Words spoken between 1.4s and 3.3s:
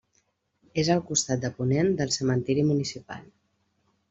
de ponent del Cementiri Municipal.